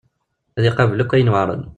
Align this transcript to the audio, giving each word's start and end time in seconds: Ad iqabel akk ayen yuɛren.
Ad 0.57 0.63
iqabel 0.69 1.01
akk 1.03 1.11
ayen 1.15 1.29
yuɛren. 1.31 1.63